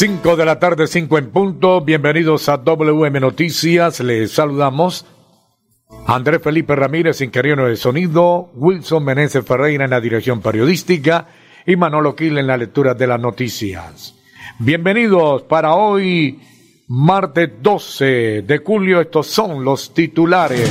5 0.00 0.34
de 0.34 0.46
la 0.46 0.58
tarde, 0.58 0.86
5 0.86 1.18
en 1.18 1.30
punto. 1.30 1.82
Bienvenidos 1.82 2.48
a 2.48 2.56
WM 2.56 3.20
Noticias. 3.20 4.00
Les 4.00 4.32
saludamos. 4.32 5.04
Andrés 6.06 6.40
Felipe 6.42 6.74
Ramírez, 6.74 7.20
ingeniero 7.20 7.68
de 7.68 7.76
sonido. 7.76 8.50
Wilson 8.54 9.04
Meneses 9.04 9.44
Ferreira 9.44 9.84
en 9.84 9.90
la 9.90 10.00
dirección 10.00 10.40
periodística. 10.40 11.26
Y 11.66 11.76
Manolo 11.76 12.16
Quil 12.16 12.38
en 12.38 12.46
la 12.46 12.56
lectura 12.56 12.94
de 12.94 13.06
las 13.06 13.20
noticias. 13.20 14.14
Bienvenidos 14.58 15.42
para 15.42 15.74
hoy, 15.74 16.40
martes 16.88 17.50
12 17.60 18.40
de 18.40 18.62
julio. 18.64 19.02
Estos 19.02 19.26
son 19.26 19.62
los 19.62 19.92
titulares. 19.92 20.66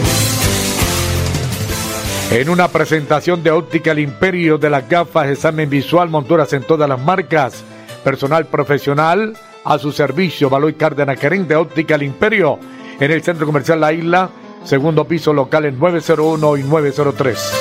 En 2.31 2.49
una 2.49 2.67
presentación 2.67 3.43
de 3.43 3.51
Óptica 3.51 3.91
El 3.91 3.99
Imperio 3.99 4.57
de 4.57 4.71
las 4.71 4.89
gafas, 4.89 5.29
examen 5.29 5.69
visual, 5.69 6.09
monturas 6.09 6.51
en 6.53 6.63
todas 6.63 6.89
las 6.89 6.99
marcas 6.99 7.63
personal 8.09 8.47
profesional 8.47 9.37
a 9.63 9.77
su 9.77 9.91
servicio. 9.91 10.49
Baloy 10.49 10.73
Cárdenas, 10.73 11.19
gerente 11.19 11.49
de 11.49 11.55
óptica 11.57 11.93
El 11.93 12.01
Imperio, 12.01 12.57
en 12.99 13.11
el 13.11 13.21
Centro 13.21 13.45
Comercial 13.45 13.79
La 13.79 13.93
Isla, 13.93 14.31
segundo 14.63 15.05
piso 15.05 15.31
local 15.31 15.65
en 15.65 15.77
901 15.77 16.57
y 16.57 16.63
903. 16.63 17.51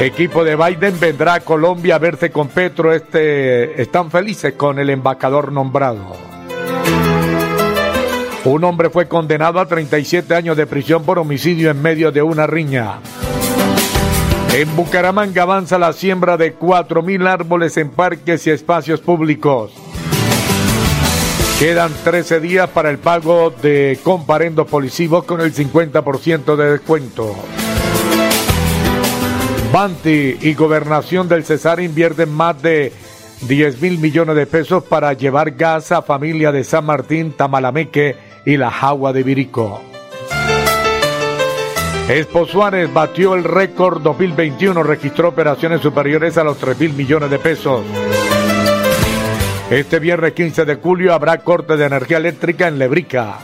Equipo 0.00 0.44
de 0.44 0.54
Biden 0.54 1.00
vendrá 1.00 1.34
a 1.34 1.40
Colombia 1.40 1.94
a 1.94 1.98
verse 1.98 2.30
con 2.30 2.48
Petro. 2.48 2.92
Este, 2.92 3.80
están 3.80 4.10
felices 4.10 4.52
con 4.52 4.78
el 4.78 4.90
embajador 4.90 5.50
nombrado. 5.50 6.14
Un 8.44 8.64
hombre 8.64 8.90
fue 8.90 9.08
condenado 9.08 9.60
a 9.60 9.66
37 9.66 10.34
años 10.34 10.58
de 10.58 10.66
prisión 10.66 11.04
por 11.04 11.18
homicidio 11.18 11.70
en 11.70 11.80
medio 11.80 12.12
de 12.12 12.20
una 12.20 12.46
riña. 12.46 12.98
En 14.54 14.76
Bucaramanga 14.76 15.44
avanza 15.44 15.78
la 15.78 15.94
siembra 15.94 16.36
de 16.36 16.58
4.000 16.58 17.26
árboles 17.26 17.78
en 17.78 17.88
parques 17.88 18.46
y 18.46 18.50
espacios 18.50 19.00
públicos. 19.00 19.72
Quedan 21.58 21.90
13 22.04 22.40
días 22.40 22.68
para 22.68 22.90
el 22.90 22.98
pago 22.98 23.48
de 23.50 23.98
comparendos 24.02 24.68
policivos 24.68 25.24
con 25.24 25.40
el 25.40 25.54
50% 25.54 26.54
de 26.56 26.70
descuento. 26.72 27.34
Banti 29.72 30.36
y 30.42 30.52
Gobernación 30.52 31.28
del 31.28 31.44
Cesar 31.44 31.80
invierten 31.80 32.30
más 32.30 32.60
de 32.60 32.92
10 33.48 33.80
mil 33.80 33.98
millones 34.00 34.36
de 34.36 34.46
pesos 34.46 34.84
para 34.84 35.14
llevar 35.14 35.52
gas 35.52 35.92
a 35.92 36.02
familia 36.02 36.52
de 36.52 36.62
San 36.64 36.84
Martín, 36.84 37.32
Tamalameque 37.32 38.16
y 38.44 38.58
la 38.58 38.70
Jagua 38.70 39.14
de 39.14 39.22
Virico. 39.22 39.80
Expo 42.12 42.44
Suárez 42.44 42.92
batió 42.92 43.34
el 43.34 43.42
récord 43.42 44.02
2021, 44.02 44.82
registró 44.82 45.30
operaciones 45.30 45.80
superiores 45.80 46.36
a 46.36 46.44
los 46.44 46.58
3 46.58 46.78
mil 46.78 46.92
millones 46.92 47.30
de 47.30 47.38
pesos. 47.38 47.86
Este 49.70 49.98
viernes 49.98 50.34
15 50.34 50.66
de 50.66 50.74
julio 50.74 51.14
habrá 51.14 51.38
corte 51.38 51.74
de 51.78 51.86
energía 51.86 52.18
eléctrica 52.18 52.68
en 52.68 52.78
Lebrica. 52.78 53.38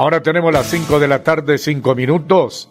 Ahora 0.00 0.22
tenemos 0.22 0.50
las 0.50 0.66
5 0.68 0.98
de 0.98 1.08
la 1.08 1.22
tarde, 1.22 1.58
5 1.58 1.94
minutos. 1.94 2.70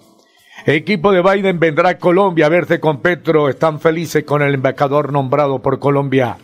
Equipo 0.65 1.11
de 1.11 1.21
Biden 1.21 1.59
vendrá 1.59 1.89
a 1.89 1.97
Colombia 1.99 2.47
a 2.47 2.49
verse 2.49 2.79
con 2.79 3.01
Petro. 3.01 3.49
Están 3.49 3.79
felices 3.79 4.23
con 4.23 4.41
el 4.41 4.55
embajador 4.55 5.13
nombrado 5.13 5.59
por 5.59 5.77
Colombia. 5.77 6.37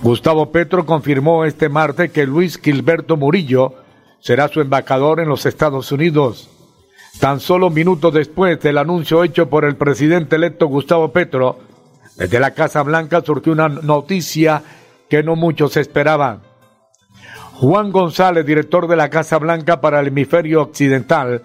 Gustavo 0.00 0.52
Petro 0.52 0.86
confirmó 0.86 1.44
este 1.44 1.68
martes 1.68 2.12
que 2.12 2.24
Luis 2.24 2.60
Gilberto 2.62 3.16
Murillo 3.16 3.74
será 4.20 4.46
su 4.46 4.60
embajador 4.60 5.18
en 5.18 5.28
los 5.28 5.44
Estados 5.44 5.90
Unidos. 5.90 6.48
Tan 7.18 7.40
solo 7.40 7.68
minutos 7.68 8.14
después 8.14 8.60
del 8.60 8.78
anuncio 8.78 9.24
hecho 9.24 9.50
por 9.50 9.64
el 9.64 9.74
presidente 9.74 10.36
electo 10.36 10.68
Gustavo 10.68 11.10
Petro, 11.10 11.58
desde 12.14 12.38
la 12.38 12.52
Casa 12.52 12.84
Blanca 12.84 13.22
surgió 13.22 13.52
una 13.52 13.68
noticia 13.68 14.62
que 15.08 15.24
no 15.24 15.34
muchos 15.34 15.76
esperaban. 15.76 16.48
Juan 17.60 17.92
González, 17.92 18.46
director 18.46 18.88
de 18.88 18.96
la 18.96 19.10
Casa 19.10 19.36
Blanca 19.36 19.82
para 19.82 20.00
el 20.00 20.06
hemisferio 20.06 20.62
occidental, 20.62 21.42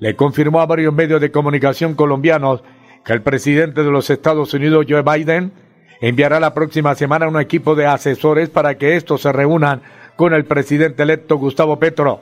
le 0.00 0.16
confirmó 0.16 0.60
a 0.60 0.66
varios 0.66 0.92
medios 0.92 1.20
de 1.20 1.30
comunicación 1.30 1.94
colombianos 1.94 2.64
que 3.04 3.12
el 3.12 3.22
presidente 3.22 3.84
de 3.84 3.90
los 3.92 4.10
Estados 4.10 4.52
Unidos, 4.54 4.86
Joe 4.88 5.02
Biden, 5.02 5.52
enviará 6.00 6.40
la 6.40 6.52
próxima 6.52 6.96
semana 6.96 7.28
un 7.28 7.40
equipo 7.40 7.76
de 7.76 7.86
asesores 7.86 8.50
para 8.50 8.76
que 8.76 8.96
estos 8.96 9.20
se 9.22 9.30
reúnan 9.30 9.82
con 10.16 10.34
el 10.34 10.46
presidente 10.46 11.04
electo 11.04 11.36
Gustavo 11.36 11.78
Petro. 11.78 12.18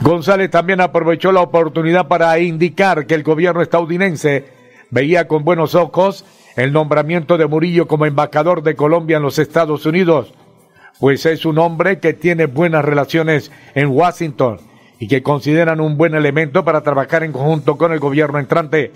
González 0.00 0.50
también 0.50 0.80
aprovechó 0.80 1.32
la 1.32 1.42
oportunidad 1.42 2.08
para 2.08 2.38
indicar 2.38 3.06
que 3.06 3.14
el 3.14 3.24
gobierno 3.24 3.60
estadounidense 3.60 4.46
veía 4.88 5.28
con 5.28 5.44
buenos 5.44 5.74
ojos 5.74 6.24
el 6.56 6.72
nombramiento 6.72 7.36
de 7.36 7.46
Murillo 7.46 7.86
como 7.86 8.06
embajador 8.06 8.62
de 8.62 8.74
Colombia 8.74 9.18
en 9.18 9.22
los 9.24 9.38
Estados 9.38 9.84
Unidos, 9.84 10.32
pues 11.00 11.26
es 11.26 11.44
un 11.44 11.58
hombre 11.58 11.98
que 11.98 12.12
tiene 12.12 12.46
buenas 12.46 12.84
relaciones 12.84 13.50
en 13.74 13.88
Washington 13.88 14.58
y 14.98 15.06
que 15.06 15.22
consideran 15.22 15.80
un 15.80 15.96
buen 15.96 16.14
elemento 16.14 16.64
para 16.64 16.82
trabajar 16.82 17.22
en 17.22 17.32
conjunto 17.32 17.76
con 17.76 17.92
el 17.92 18.00
gobierno 18.00 18.38
entrante. 18.38 18.92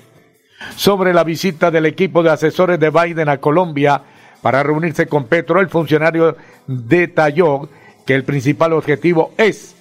Sobre 0.76 1.12
la 1.12 1.25
visita 1.25 1.70
del 1.70 1.87
equipo 1.87 2.22
de 2.22 2.31
asesores 2.31 2.78
de 2.78 2.90
Biden 2.90 3.28
a 3.28 3.38
Colombia 3.38 4.02
para 4.40 4.62
reunirse 4.62 5.06
con 5.06 5.25
Petro, 5.25 5.60
el 5.60 5.69
funcionario 5.69 6.37
detalló 6.66 7.69
que 8.05 8.14
el 8.14 8.25
principal 8.25 8.72
objetivo 8.72 9.32
es 9.37 9.76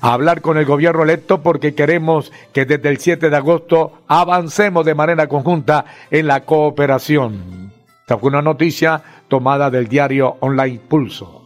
hablar 0.00 0.40
con 0.40 0.56
el 0.58 0.64
gobierno 0.64 1.02
electo 1.02 1.42
porque 1.42 1.74
queremos 1.74 2.32
que 2.52 2.64
desde 2.64 2.88
el 2.88 2.98
7 2.98 3.30
de 3.30 3.36
agosto 3.36 4.02
avancemos 4.06 4.84
de 4.84 4.94
manera 4.94 5.26
conjunta 5.26 5.84
en 6.10 6.26
la 6.28 6.44
cooperación. 6.44 7.72
Esta 8.00 8.18
fue 8.18 8.28
una 8.28 8.42
noticia 8.42 9.02
tomada 9.28 9.70
del 9.70 9.88
diario 9.88 10.36
online 10.40 10.80
Pulso. 10.88 11.43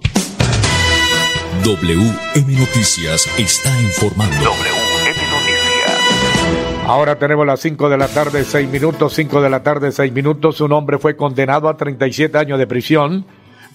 WM 1.69 2.59
Noticias 2.59 3.29
está 3.39 3.69
informando. 3.83 4.35
WM 4.37 5.21
Noticias. 5.31 6.87
Ahora 6.87 7.19
tenemos 7.19 7.47
las 7.47 7.61
5 7.61 7.91
de 7.91 7.99
la 7.99 8.09
tarde, 8.09 8.43
6 8.43 8.71
minutos, 8.71 9.13
5 9.13 9.43
de 9.43 9.51
la 9.51 9.63
tarde, 9.63 9.93
6 9.93 10.11
minutos. 10.11 10.63
Un 10.63 10.73
hombre 10.73 10.97
fue 10.97 11.15
condenado 11.15 11.69
a 11.69 11.77
37 11.77 12.39
años 12.39 12.59
de 12.59 12.67
prisión 12.67 13.27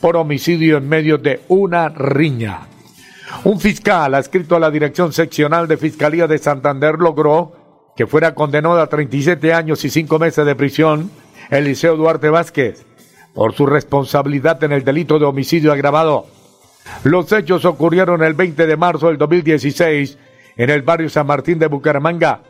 por 0.01 0.18
homicidio 0.18 0.78
en 0.78 0.90
medio 0.90 1.19
de 1.19 1.42
una 1.50 1.88
riña. 1.90 2.62
Un 3.44 3.60
fiscal 3.60 4.16
adscrito 4.16 4.56
a 4.56 4.60
la 4.60 4.72
Dirección 4.72 5.13
Seccional 5.13 5.68
de 5.68 5.78
Fiscalía 5.78 6.25
de 6.25 6.39
Santander 6.39 6.96
logró 6.96 7.51
que 7.96 8.07
fuera 8.07 8.34
condenado 8.34 8.81
a 8.81 8.88
37 8.88 9.54
años 9.54 9.86
y 9.86 9.92
5 9.92 10.18
meses 10.18 10.48
de 10.48 10.56
prisión 10.56 11.12
Eliseo 11.51 11.96
Duarte 11.96 12.31
Vázquez 12.31 12.88
por 13.36 13.54
su 13.54 13.68
responsabilidad 13.68 14.63
en 14.63 14.72
el 14.72 14.84
delito 14.84 15.19
de 15.19 15.25
homicidio 15.25 15.72
agravado. 15.72 16.25
Los 17.04 17.32
hechos 17.32 17.66
ocurrieron 17.66 18.24
el 18.24 18.34
20 18.34 18.66
de 18.66 18.78
marzo 18.78 19.08
del 19.08 19.18
2016 19.18 20.18
en 20.58 20.70
el 20.70 20.82
barrio 20.82 21.10
San 21.10 21.28
Martín 21.28 21.60
de 21.60 21.68
Bucaramanga, 21.68 22.42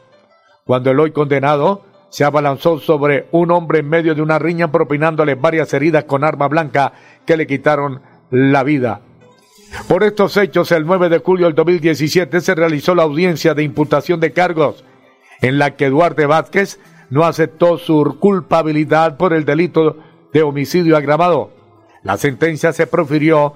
cuando 0.65 0.91
el 0.91 0.99
hoy 0.99 1.11
condenado 1.11 1.85
se 2.09 2.23
abalanzó 2.23 2.79
sobre 2.79 3.27
un 3.31 3.51
hombre 3.51 3.79
en 3.79 3.89
medio 3.89 4.13
de 4.13 4.21
una 4.21 4.37
riña 4.37 4.71
propinándole 4.71 5.35
varias 5.35 5.73
heridas 5.73 6.03
con 6.03 6.23
arma 6.23 6.47
blanca 6.47 6.93
que 7.25 7.37
le 7.37 7.47
quitaron 7.47 8.01
la 8.29 8.63
vida. 8.63 9.01
Por 9.87 10.03
estos 10.03 10.37
hechos, 10.37 10.71
el 10.71 10.85
9 10.85 11.09
de 11.09 11.17
julio 11.19 11.47
del 11.47 11.55
2017 11.55 12.41
se 12.41 12.55
realizó 12.55 12.93
la 12.93 13.03
audiencia 13.03 13.55
de 13.55 13.63
imputación 13.63 14.19
de 14.19 14.31
cargos, 14.31 14.83
en 15.41 15.57
la 15.57 15.75
que 15.75 15.89
Duarte 15.89 16.27
Vázquez 16.27 16.79
no 17.09 17.25
aceptó 17.25 17.77
su 17.77 18.17
culpabilidad 18.19 19.17
por 19.17 19.33
el 19.33 19.45
delito 19.45 19.97
de 20.31 20.43
homicidio 20.43 20.95
agravado. 20.95 21.51
La 22.03 22.17
sentencia 22.17 22.73
se 22.73 22.85
profirió 22.85 23.53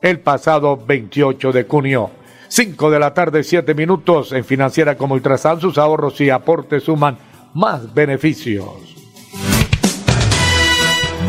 el 0.00 0.20
pasado 0.20 0.76
28 0.76 1.52
de 1.52 1.64
junio. 1.64 2.10
5 2.48 2.90
de 2.90 2.98
la 2.98 3.14
tarde, 3.14 3.42
7 3.44 3.74
minutos. 3.74 4.32
En 4.32 4.44
Financiera 4.44 4.96
como 4.96 5.14
Ultrasan, 5.14 5.60
sus 5.60 5.78
ahorros 5.78 6.20
y 6.20 6.30
aportes 6.30 6.84
suman 6.84 7.18
más 7.54 7.92
beneficios. 7.92 8.96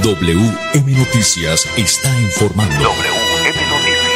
WM 0.04 0.98
Noticias 0.98 1.68
está 1.77 2.10
informando. 2.21 2.75
WM 2.75 3.60
Noticias. 3.69 4.10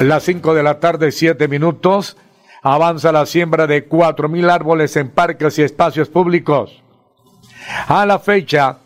Las 0.00 0.22
5 0.24 0.54
de 0.54 0.62
la 0.62 0.78
tarde, 0.78 1.10
7 1.10 1.48
minutos. 1.48 2.16
Avanza 2.62 3.12
la 3.12 3.26
siembra 3.26 3.66
de 3.66 3.88
4.000 3.88 4.50
árboles 4.50 4.96
en 4.96 5.10
parques 5.10 5.58
y 5.58 5.62
espacios 5.62 6.08
públicos. 6.08 6.82
A 7.88 8.06
la 8.06 8.18
fecha, 8.18 8.78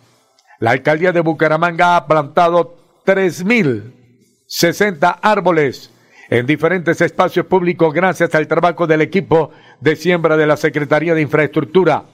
la 0.60 0.70
alcaldía 0.72 1.12
de 1.12 1.20
Bucaramanga 1.20 1.96
ha 1.96 2.06
plantado 2.06 2.76
3.060 3.06 5.18
árboles 5.22 5.90
en 6.28 6.44
diferentes 6.46 7.00
espacios 7.00 7.46
públicos 7.46 7.94
gracias 7.94 8.34
al 8.34 8.46
trabajo 8.46 8.86
del 8.86 9.00
equipo 9.00 9.50
de 9.80 9.96
siembra 9.96 10.36
de 10.36 10.46
la 10.46 10.58
Secretaría 10.58 11.14
de 11.14 11.22
Infraestructura. 11.22 12.04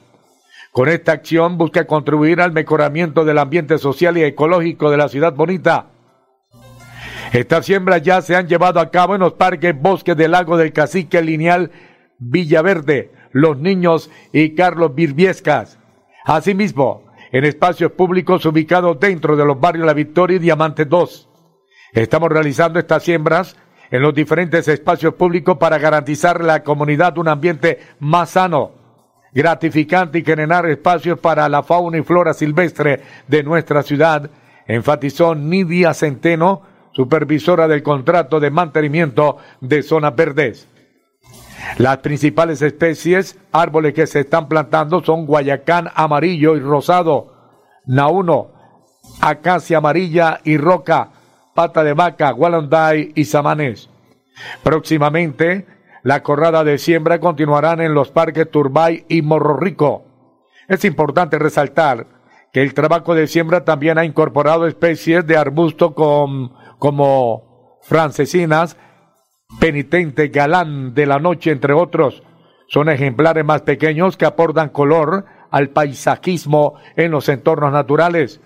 Con 0.70 0.88
esta 0.88 1.10
acción 1.12 1.58
busca 1.58 1.86
contribuir 1.86 2.40
al 2.40 2.52
mejoramiento 2.52 3.24
del 3.24 3.38
ambiente 3.38 3.78
social 3.78 4.16
y 4.16 4.22
ecológico 4.22 4.90
de 4.90 4.96
la 4.96 5.08
ciudad 5.08 5.34
bonita. 5.34 5.86
Estas 7.32 7.66
siembras 7.66 8.02
ya 8.02 8.22
se 8.22 8.36
han 8.36 8.46
llevado 8.46 8.78
a 8.78 8.92
cabo 8.92 9.16
en 9.16 9.22
los 9.22 9.32
parques 9.32 9.74
Bosques 9.78 10.16
del 10.16 10.30
Lago 10.30 10.56
del 10.56 10.72
Cacique 10.72 11.20
Lineal 11.20 11.72
Villaverde, 12.18 13.10
Los 13.32 13.58
Niños 13.58 14.08
y 14.32 14.54
Carlos 14.54 14.94
Virviescas. 14.94 15.78
Asimismo, 16.24 17.05
en 17.36 17.44
espacios 17.44 17.92
públicos 17.92 18.46
ubicados 18.46 18.98
dentro 18.98 19.36
de 19.36 19.44
los 19.44 19.60
barrios 19.60 19.84
La 19.84 19.92
Victoria 19.92 20.36
y 20.36 20.38
Diamante 20.38 20.86
2. 20.86 21.28
Estamos 21.92 22.30
realizando 22.30 22.78
estas 22.78 23.02
siembras 23.02 23.54
en 23.90 24.00
los 24.00 24.14
diferentes 24.14 24.66
espacios 24.68 25.12
públicos 25.12 25.58
para 25.58 25.76
garantizar 25.76 26.40
a 26.40 26.44
la 26.44 26.62
comunidad 26.62 27.18
un 27.18 27.28
ambiente 27.28 27.78
más 27.98 28.30
sano, 28.30 28.72
gratificante 29.34 30.20
y 30.20 30.24
generar 30.24 30.64
espacios 30.64 31.18
para 31.18 31.46
la 31.50 31.62
fauna 31.62 31.98
y 31.98 32.02
flora 32.02 32.32
silvestre 32.32 33.02
de 33.28 33.42
nuestra 33.42 33.82
ciudad, 33.82 34.30
enfatizó 34.66 35.34
Nidia 35.34 35.92
Centeno, 35.92 36.62
supervisora 36.92 37.68
del 37.68 37.82
contrato 37.82 38.40
de 38.40 38.50
mantenimiento 38.50 39.36
de 39.60 39.82
zonas 39.82 40.16
verdes. 40.16 40.68
Las 41.78 41.98
principales 41.98 42.62
especies, 42.62 43.38
árboles 43.52 43.92
que 43.92 44.06
se 44.06 44.20
están 44.20 44.48
plantando 44.48 45.02
son 45.04 45.26
guayacán 45.26 45.90
amarillo 45.94 46.56
y 46.56 46.60
rosado, 46.60 47.34
nauno, 47.84 48.48
acacia 49.20 49.78
amarilla 49.78 50.40
y 50.44 50.56
roca, 50.56 51.10
pata 51.54 51.84
de 51.84 51.92
vaca, 51.92 52.30
gualanday 52.30 53.12
y 53.14 53.24
samanes. 53.24 53.90
Próximamente, 54.62 55.66
la 56.02 56.22
corrada 56.22 56.64
de 56.64 56.78
siembra 56.78 57.20
continuarán 57.20 57.80
en 57.80 57.94
los 57.94 58.10
parques 58.10 58.50
Turbay 58.50 59.04
y 59.08 59.22
Morro 59.22 59.56
Rico. 59.56 60.04
Es 60.68 60.84
importante 60.84 61.38
resaltar 61.38 62.06
que 62.52 62.62
el 62.62 62.74
trabajo 62.74 63.14
de 63.14 63.26
siembra 63.26 63.64
también 63.64 63.98
ha 63.98 64.04
incorporado 64.04 64.66
especies 64.66 65.26
de 65.26 65.36
arbusto 65.36 65.94
como 65.94 67.78
francesinas, 67.82 68.76
penitente, 69.66 70.28
galán 70.28 70.94
de 70.94 71.06
la 71.06 71.18
noche, 71.18 71.50
entre 71.50 71.72
otros. 71.72 72.22
Son 72.68 72.88
ejemplares 72.88 73.44
más 73.44 73.62
pequeños 73.62 74.16
que 74.16 74.24
aportan 74.24 74.68
color 74.68 75.24
al 75.50 75.70
paisajismo 75.70 76.74
en 76.94 77.10
los 77.10 77.28
entornos 77.28 77.72
naturales. 77.72 78.40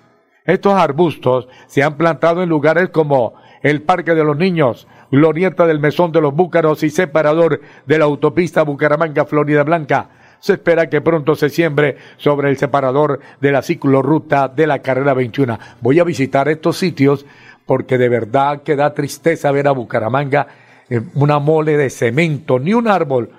Estos 0.47 0.75
arbustos 0.75 1.47
se 1.67 1.83
han 1.83 1.99
plantado 1.99 2.43
en 2.43 2.49
lugares 2.49 2.89
como 2.89 3.35
el 3.63 3.83
Parque 3.83 4.15
de 4.15 4.25
los 4.25 4.37
Niños, 4.37 4.89
Glorieta 5.11 5.67
del 5.67 5.81
Mesón 5.81 6.13
de 6.13 6.23
los 6.23 6.35
Búcaros 6.35 6.83
y 6.83 6.89
separador 6.89 7.61
de 7.85 7.99
la 7.99 8.07
autopista 8.07 8.63
Bucaramanga 8.63 9.27
Florida 9.27 9.63
Blanca. 9.63 10.09
Se 10.39 10.55
espera 10.55 10.89
que 10.89 11.03
pronto 11.03 11.35
se 11.35 11.51
siembre 11.51 11.99
sobre 12.17 12.49
el 12.49 12.57
separador 12.57 13.21
de 13.43 13.53
la 13.53 13.61
ciclorruta 13.61 14.49
de 14.49 14.67
la 14.67 14.79
carrera 14.79 15.13
21. 15.13 15.59
Voy 15.83 16.01
a 16.01 16.05
visitar 16.05 16.49
estos 16.49 16.79
sitios 16.79 17.27
porque 17.67 17.99
de 17.99 18.09
verdad 18.09 18.63
que 18.63 18.75
da 18.75 18.95
tristeza 18.95 19.53
ver 19.53 19.69
a 19.69 19.73
Bucaramanga 19.73 20.47
una 21.15 21.39
mole 21.39 21.77
de 21.77 21.91
cemento, 21.91 22.59
ni 22.59 22.75
un 22.75 22.89
árbol. 22.89 23.31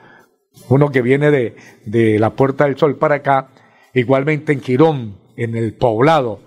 Uno 0.70 0.89
que 0.89 1.01
viene 1.01 1.31
de, 1.31 1.55
de 1.86 2.20
la 2.20 2.31
Puerta 2.31 2.65
del 2.65 2.77
Sol 2.77 2.98
para 2.98 3.15
acá, 3.15 3.50
igualmente 3.93 4.53
en 4.53 4.60
Quirón, 4.60 5.17
en 5.36 5.55
el 5.55 5.74
poblado. 5.74 6.39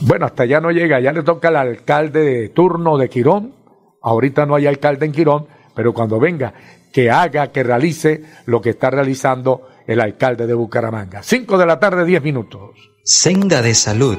Bueno, 0.00 0.26
hasta 0.26 0.42
allá 0.42 0.60
no 0.60 0.70
llega, 0.70 1.00
ya 1.00 1.12
le 1.12 1.22
toca 1.22 1.48
al 1.48 1.56
alcalde 1.56 2.20
de 2.20 2.48
turno 2.48 2.98
de 2.98 3.08
Quirón. 3.08 3.54
Ahorita 4.02 4.46
no 4.46 4.56
hay 4.56 4.66
alcalde 4.66 5.06
en 5.06 5.12
Quirón, 5.12 5.46
pero 5.74 5.94
cuando 5.94 6.18
venga, 6.18 6.52
que 6.92 7.10
haga, 7.10 7.52
que 7.52 7.62
realice 7.62 8.22
lo 8.46 8.60
que 8.60 8.70
está 8.70 8.90
realizando 8.90 9.68
el 9.86 10.00
alcalde 10.00 10.46
de 10.46 10.54
Bucaramanga. 10.54 11.22
Cinco 11.22 11.56
de 11.56 11.66
la 11.66 11.78
tarde, 11.78 12.04
diez 12.04 12.22
minutos. 12.22 12.90
Senda 13.04 13.62
de 13.62 13.74
Salud 13.74 14.18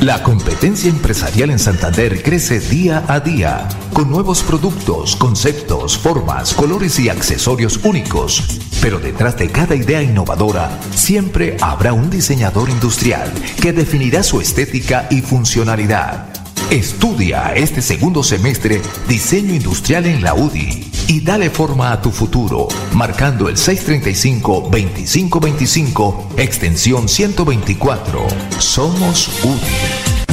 La 0.00 0.22
competencia 0.22 0.88
empresarial 0.88 1.50
en 1.50 1.58
Santander 1.58 2.22
crece 2.22 2.58
día 2.58 3.04
a 3.06 3.20
día, 3.20 3.68
con 3.92 4.10
nuevos 4.10 4.42
productos, 4.42 5.14
conceptos, 5.14 5.98
formas, 5.98 6.54
colores 6.54 6.98
y 6.98 7.10
accesorios 7.10 7.78
únicos. 7.84 8.60
Pero 8.80 8.98
detrás 8.98 9.36
de 9.36 9.50
cada 9.50 9.74
idea 9.74 10.02
innovadora, 10.02 10.70
siempre 10.94 11.58
habrá 11.60 11.92
un 11.92 12.08
diseñador 12.08 12.70
industrial 12.70 13.30
que 13.60 13.74
definirá 13.74 14.22
su 14.22 14.40
estética 14.40 15.06
y 15.10 15.20
funcionalidad. 15.20 16.28
Estudia 16.70 17.52
este 17.54 17.82
segundo 17.82 18.22
semestre 18.22 18.80
diseño 19.06 19.52
industrial 19.52 20.06
en 20.06 20.22
la 20.22 20.32
UDI 20.32 20.89
y 21.10 21.20
dale 21.20 21.50
forma 21.50 21.90
a 21.90 22.00
tu 22.00 22.12
futuro, 22.12 22.68
marcando 22.92 23.48
el 23.48 23.56
635-2525, 23.56 26.36
extensión 26.36 27.08
124. 27.08 28.28
Somos 28.60 29.28
UDI. 29.42 30.09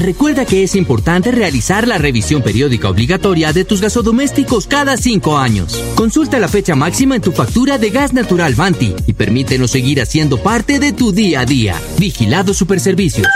Recuerda 0.00 0.46
que 0.46 0.62
es 0.62 0.76
importante 0.76 1.30
realizar 1.30 1.86
la 1.86 1.98
revisión 1.98 2.40
periódica 2.40 2.88
obligatoria 2.88 3.52
de 3.52 3.66
tus 3.66 3.82
gasodomésticos 3.82 4.66
cada 4.66 4.96
cinco 4.96 5.36
años. 5.36 5.74
Consulta 5.94 6.38
la 6.38 6.48
fecha 6.48 6.74
máxima 6.74 7.16
en 7.16 7.22
tu 7.22 7.32
factura 7.32 7.76
de 7.76 7.90
gas 7.90 8.14
natural 8.14 8.54
Vanti 8.54 8.94
y 9.06 9.12
permítenos 9.12 9.72
seguir 9.72 10.00
haciendo 10.00 10.38
parte 10.38 10.78
de 10.78 10.94
tu 10.94 11.12
día 11.12 11.40
a 11.40 11.44
día. 11.44 11.78
Vigilado 11.98 12.54
Superservicios. 12.54 13.28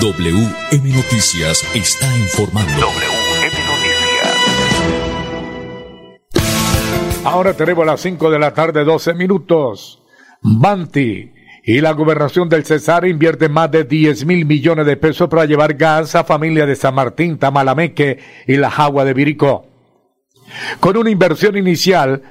WM 0.00 0.94
Noticias 0.94 1.64
está 1.74 2.16
informando. 2.18 2.72
WM 2.72 3.56
Noticias. 3.66 4.04
Ahora 7.24 7.52
tenemos 7.54 7.84
las 7.84 8.00
5 8.00 8.30
de 8.30 8.38
la 8.38 8.54
tarde, 8.54 8.84
12 8.84 9.14
minutos. 9.14 9.98
Banti 10.40 11.33
y 11.64 11.80
la 11.80 11.92
gobernación 11.92 12.48
del 12.48 12.64
Cesar 12.64 13.06
invierte 13.06 13.48
más 13.48 13.70
de 13.70 13.84
10 13.84 14.26
mil 14.26 14.44
millones 14.44 14.86
de 14.86 14.96
pesos 14.96 15.28
para 15.28 15.46
llevar 15.46 15.74
gas 15.74 16.14
a 16.14 16.24
familia 16.24 16.66
de 16.66 16.76
San 16.76 16.94
Martín, 16.94 17.38
Tamalameque 17.38 18.18
y 18.46 18.56
la 18.56 18.70
Jagua 18.70 19.04
de 19.04 19.14
Viricó 19.14 19.66
con 20.80 20.96
una 20.96 21.10
inversión 21.10 21.56
inicial 21.56 22.22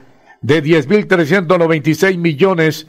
de 0.42 0.64
10.396 0.64 2.18
millones 2.18 2.88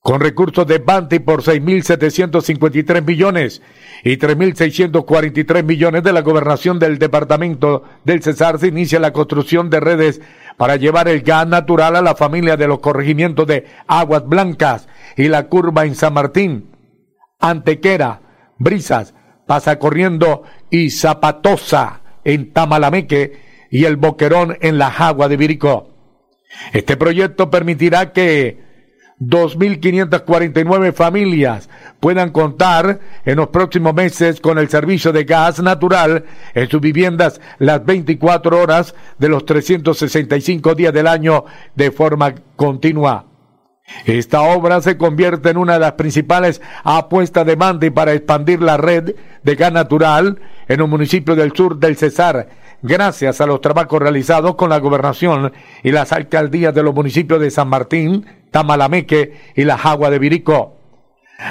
con 0.00 0.20
recursos 0.20 0.66
de 0.66 0.78
Banti 0.78 1.18
por 1.18 1.42
6.753 1.42 3.04
millones 3.04 3.62
y 4.02 4.16
3.643 4.16 5.62
millones 5.62 6.02
de 6.02 6.12
la 6.12 6.22
gobernación 6.22 6.78
del 6.78 6.98
departamento 6.98 7.84
del 8.04 8.22
Cesar 8.22 8.58
se 8.58 8.68
inicia 8.68 8.98
la 8.98 9.12
construcción 9.12 9.68
de 9.68 9.80
redes 9.80 10.20
para 10.60 10.76
llevar 10.76 11.08
el 11.08 11.22
gas 11.22 11.46
natural 11.46 11.96
a 11.96 12.02
la 12.02 12.14
familia 12.14 12.54
de 12.54 12.68
los 12.68 12.80
corregimientos 12.80 13.46
de 13.46 13.64
Aguas 13.86 14.26
Blancas 14.26 14.88
y 15.16 15.28
la 15.28 15.46
curva 15.46 15.86
en 15.86 15.94
San 15.94 16.12
Martín, 16.12 16.76
Antequera, 17.38 18.20
Brisas, 18.58 19.14
Pasa 19.46 19.78
Corriendo 19.78 20.42
y 20.68 20.90
Zapatosa 20.90 22.02
en 22.24 22.52
Tamalameque 22.52 23.40
y 23.70 23.86
el 23.86 23.96
Boquerón 23.96 24.58
en 24.60 24.76
la 24.76 24.90
Jagua 24.90 25.28
de 25.28 25.38
Viricó. 25.38 25.94
Este 26.74 26.98
proyecto 26.98 27.48
permitirá 27.48 28.12
que 28.12 28.62
2.549 29.20 30.94
familias 30.94 31.68
puedan 32.00 32.30
contar 32.30 33.00
en 33.26 33.36
los 33.36 33.48
próximos 33.48 33.94
meses 33.94 34.40
con 34.40 34.58
el 34.58 34.70
servicio 34.70 35.12
de 35.12 35.24
gas 35.24 35.62
natural 35.62 36.24
en 36.54 36.68
sus 36.70 36.80
viviendas 36.80 37.38
las 37.58 37.84
24 37.84 38.58
horas 38.58 38.94
de 39.18 39.28
los 39.28 39.44
365 39.44 40.74
días 40.74 40.94
del 40.94 41.06
año 41.06 41.44
de 41.74 41.90
forma 41.90 42.34
continua. 42.56 43.26
Esta 44.06 44.40
obra 44.42 44.80
se 44.80 44.96
convierte 44.96 45.50
en 45.50 45.56
una 45.58 45.74
de 45.74 45.80
las 45.80 45.92
principales 45.92 46.62
apuestas 46.84 47.44
de 47.44 47.56
Mandi 47.56 47.90
para 47.90 48.12
expandir 48.12 48.62
la 48.62 48.76
red 48.76 49.14
de 49.42 49.54
gas 49.56 49.72
natural 49.72 50.40
en 50.68 50.80
un 50.80 50.88
municipio 50.88 51.34
del 51.34 51.52
sur 51.52 51.78
del 51.78 51.96
Cesar 51.96 52.48
gracias 52.82 53.40
a 53.40 53.46
los 53.46 53.60
trabajos 53.60 54.00
realizados 54.00 54.54
con 54.54 54.70
la 54.70 54.78
gobernación 54.78 55.52
y 55.82 55.92
las 55.92 56.12
alcaldías 56.12 56.74
de 56.74 56.82
los 56.82 56.94
municipios 56.94 57.40
de 57.40 57.50
San 57.50 57.68
Martín, 57.68 58.26
Tamalameque 58.50 59.52
y 59.54 59.64
La 59.64 59.78
Jagua 59.78 60.10
de 60.10 60.18
Virico. 60.18 60.76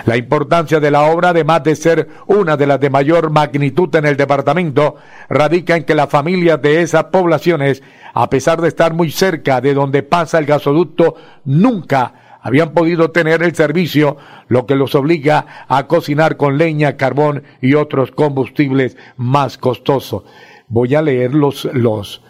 La 0.06 0.18
importancia 0.18 0.80
de 0.80 0.92
la 0.92 1.02
obra, 1.04 1.30
además 1.30 1.64
de 1.64 1.76
ser 1.76 2.10
una 2.28 2.58
de 2.58 2.68
las 2.68 2.80
de 2.80 2.92
mayor 2.92 3.32
magnitud 3.32 3.94
en 3.96 4.06
el 4.06 4.18
departamento, 4.18 4.98
radica 5.30 5.76
en 5.76 5.84
que 5.84 5.96
las 5.96 6.10
familias 6.10 6.62
de 6.62 6.82
esas 6.82 7.06
poblaciones, 7.06 7.82
a 8.14 8.30
pesar 8.30 8.62
de 8.62 8.68
estar 8.68 8.94
muy 8.94 9.10
cerca 9.10 9.62
de 9.62 9.74
donde 9.74 10.04
pasa 10.04 10.38
el 10.38 10.46
gasoducto, 10.46 11.16
nunca 11.44 12.14
habían 12.42 12.74
podido 12.74 13.10
tener 13.10 13.42
el 13.42 13.56
servicio, 13.56 14.18
lo 14.48 14.68
que 14.68 14.76
los 14.76 14.94
obliga 14.94 15.66
a 15.68 15.88
cocinar 15.88 16.38
con 16.38 16.60
leña, 16.60 16.96
carbón 16.96 17.44
y 17.60 17.74
otros 17.74 18.12
combustibles 18.12 18.96
más 19.18 19.58
costosos 19.58 20.24
voy 20.70 20.96
a 20.96 21.02
leer 21.02 21.34
los, 21.34 21.66
los, 21.74 22.22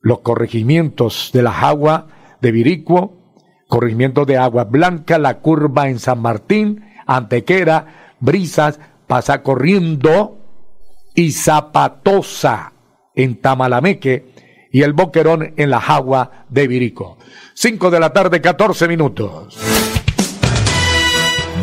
los 0.00 0.20
corregimientos 0.20 1.30
de 1.32 1.42
la 1.42 1.52
Jagua 1.52 2.06
de 2.40 2.52
Viricuo, 2.52 3.36
corregimiento 3.68 4.24
de 4.24 4.38
Agua 4.38 4.64
Blanca, 4.64 5.18
La 5.18 5.40
Curva 5.40 5.88
en 5.88 5.98
San 5.98 6.20
Martín, 6.20 6.84
Antequera, 7.06 8.14
Brisas, 8.20 8.80
Pasa 9.06 9.42
Corriendo 9.42 10.38
y 11.14 11.32
Zapatosa 11.32 12.72
en 13.14 13.40
Tamalameque 13.40 14.32
y 14.72 14.82
el 14.82 14.94
Boquerón 14.94 15.52
en 15.56 15.70
la 15.70 15.80
Jagua 15.80 16.46
de 16.48 16.66
Virico. 16.66 17.18
Cinco 17.54 17.90
de 17.90 18.00
la 18.00 18.12
tarde, 18.12 18.40
catorce 18.40 18.88
minutos. 18.88 19.58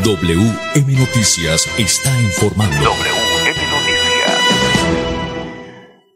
WM 0.04 0.98
Noticias 0.98 1.68
está 1.78 2.22
informando. 2.22 3.19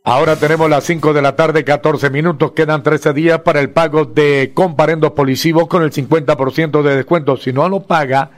Ahora 0.06 0.36
tenemos 0.36 0.70
las 0.70 0.84
5 0.84 1.14
de 1.14 1.22
la 1.22 1.38
tarde, 1.38 1.64
14 1.64 2.10
minutos. 2.10 2.52
Quedan 2.52 2.84
13 2.84 3.14
días 3.14 3.40
para 3.40 3.62
el 3.62 3.70
pago 3.70 4.04
de 4.04 4.52
comparendo 4.54 5.16
policivo 5.16 5.70
con 5.70 5.82
el 5.82 5.94
50% 5.94 6.82
de 6.82 6.98
descuento. 6.98 7.38
Si 7.38 7.54
no 7.54 7.70
lo 7.70 7.84
paga 7.84 8.30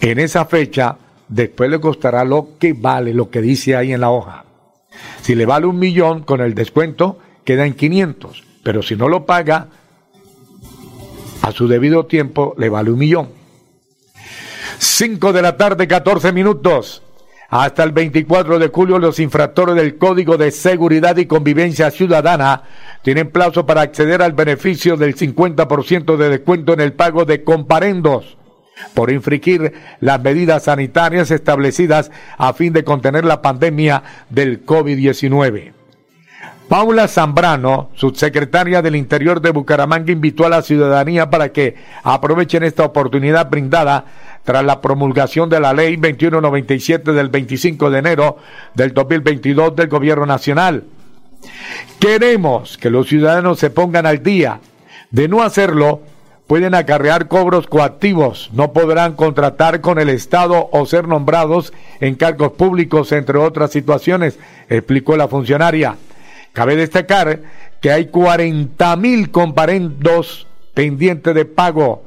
en 0.00 0.20
esa 0.20 0.44
fecha, 0.44 0.96
después 1.26 1.68
le 1.68 1.80
costará 1.80 2.24
lo 2.24 2.50
que 2.60 2.74
vale, 2.74 3.12
lo 3.12 3.28
que 3.28 3.40
dice 3.40 3.74
ahí 3.74 3.92
en 3.92 4.00
la 4.00 4.10
hoja. 4.10 4.44
Si 5.20 5.34
le 5.34 5.46
vale 5.46 5.66
un 5.66 5.80
millón 5.80 6.22
con 6.22 6.40
el 6.40 6.54
descuento, 6.54 7.18
queda 7.42 7.66
en 7.66 7.74
500. 7.74 8.44
Pero 8.62 8.80
si 8.80 8.94
no 8.94 9.08
lo 9.08 9.26
paga 9.26 9.66
a 11.42 11.50
su 11.50 11.66
debido 11.66 12.06
tiempo, 12.06 12.54
le 12.56 12.68
vale 12.68 12.92
un 12.92 12.98
millón. 13.00 13.30
5 14.78 15.32
de 15.32 15.42
la 15.42 15.56
tarde, 15.56 15.88
14 15.88 16.30
minutos. 16.30 17.02
Hasta 17.50 17.82
el 17.82 17.92
24 17.92 18.58
de 18.58 18.68
julio, 18.68 18.98
los 18.98 19.18
infractores 19.18 19.74
del 19.74 19.96
Código 19.96 20.36
de 20.36 20.50
Seguridad 20.50 21.16
y 21.16 21.24
Convivencia 21.24 21.90
Ciudadana 21.90 22.64
tienen 23.02 23.30
plazo 23.30 23.64
para 23.64 23.80
acceder 23.80 24.20
al 24.20 24.34
beneficio 24.34 24.98
del 24.98 25.16
50% 25.16 26.16
de 26.18 26.28
descuento 26.28 26.74
en 26.74 26.80
el 26.80 26.92
pago 26.92 27.24
de 27.24 27.44
comparendos 27.44 28.36
por 28.92 29.10
infringir 29.10 29.72
las 30.00 30.20
medidas 30.20 30.64
sanitarias 30.64 31.30
establecidas 31.30 32.10
a 32.36 32.52
fin 32.52 32.74
de 32.74 32.84
contener 32.84 33.24
la 33.24 33.40
pandemia 33.40 34.02
del 34.28 34.66
COVID-19. 34.66 35.77
Paula 36.68 37.08
Zambrano, 37.08 37.88
subsecretaria 37.94 38.82
del 38.82 38.94
Interior 38.94 39.40
de 39.40 39.52
Bucaramanga, 39.52 40.12
invitó 40.12 40.44
a 40.44 40.50
la 40.50 40.60
ciudadanía 40.60 41.30
para 41.30 41.48
que 41.48 41.76
aprovechen 42.02 42.62
esta 42.62 42.84
oportunidad 42.84 43.48
brindada 43.48 44.04
tras 44.44 44.62
la 44.62 44.82
promulgación 44.82 45.48
de 45.48 45.60
la 45.60 45.72
Ley 45.72 45.96
2197 45.96 47.12
del 47.12 47.30
25 47.30 47.90
de 47.90 47.98
enero 47.98 48.36
del 48.74 48.92
2022 48.92 49.76
del 49.76 49.88
Gobierno 49.88 50.26
Nacional. 50.26 50.84
Queremos 51.98 52.76
que 52.76 52.90
los 52.90 53.08
ciudadanos 53.08 53.58
se 53.58 53.70
pongan 53.70 54.04
al 54.04 54.22
día. 54.22 54.60
De 55.10 55.26
no 55.26 55.42
hacerlo, 55.42 56.02
pueden 56.46 56.74
acarrear 56.74 57.28
cobros 57.28 57.66
coactivos, 57.66 58.50
no 58.52 58.74
podrán 58.74 59.14
contratar 59.14 59.80
con 59.80 59.98
el 59.98 60.10
Estado 60.10 60.68
o 60.70 60.84
ser 60.84 61.08
nombrados 61.08 61.72
en 62.00 62.14
cargos 62.14 62.52
públicos, 62.52 63.12
entre 63.12 63.38
otras 63.38 63.70
situaciones, 63.70 64.38
explicó 64.68 65.16
la 65.16 65.28
funcionaria. 65.28 65.96
Cabe 66.52 66.76
destacar 66.76 67.40
que 67.80 67.92
hay 67.92 68.06
40 68.06 68.96
mil 68.96 69.30
comparendos 69.30 70.46
pendientes 70.74 71.34
de 71.34 71.44
pago, 71.44 72.02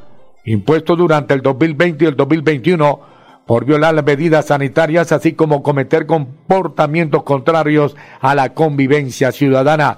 impuestos 0.46 0.98
durante 0.98 1.34
el 1.34 1.42
2020 1.42 2.04
y 2.04 2.08
el 2.08 2.16
2021 2.16 3.12
por 3.46 3.66
violar 3.66 3.94
las 3.94 4.06
medidas 4.06 4.46
sanitarias, 4.46 5.12
así 5.12 5.34
como 5.34 5.64
cometer 5.64 6.06
comportamientos 6.06 7.24
contrarios 7.24 7.96
a 8.22 8.36
la 8.36 8.54
convivencia 8.54 9.32
ciudadana. 9.32 9.98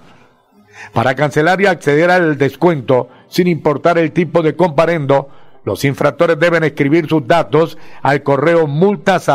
Para 0.91 1.15
cancelar 1.15 1.61
y 1.61 1.67
acceder 1.67 2.09
al 2.09 2.37
descuento, 2.37 3.09
sin 3.27 3.47
importar 3.47 3.97
el 3.97 4.11
tipo 4.11 4.41
de 4.41 4.55
comparendo, 4.55 5.29
los 5.65 5.85
infractores 5.85 6.39
deben 6.39 6.63
escribir 6.63 7.07
sus 7.07 7.25
datos 7.27 7.77
al 8.01 8.23
correo 8.23 8.67
multas 8.67 9.29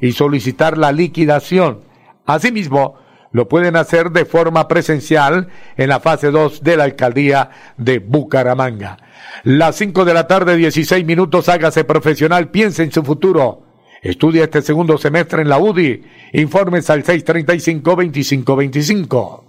y 0.00 0.12
solicitar 0.12 0.78
la 0.78 0.92
liquidación. 0.92 1.87
Asimismo, 2.28 2.94
lo 3.32 3.48
pueden 3.48 3.74
hacer 3.74 4.10
de 4.10 4.24
forma 4.26 4.68
presencial 4.68 5.48
en 5.78 5.88
la 5.88 5.98
fase 5.98 6.30
2 6.30 6.62
de 6.62 6.76
la 6.76 6.84
alcaldía 6.84 7.48
de 7.78 8.00
Bucaramanga. 8.00 8.98
Las 9.44 9.76
5 9.76 10.04
de 10.04 10.12
la 10.12 10.26
tarde, 10.26 10.56
16 10.56 11.06
minutos, 11.06 11.48
hágase 11.48 11.84
profesional, 11.84 12.50
piense 12.50 12.82
en 12.82 12.92
su 12.92 13.02
futuro. 13.02 13.62
Estudia 14.02 14.44
este 14.44 14.60
segundo 14.60 14.98
semestre 14.98 15.40
en 15.40 15.48
la 15.48 15.56
UDI. 15.58 16.02
Informes 16.34 16.90
al 16.90 17.02
635-2525. 17.02 19.44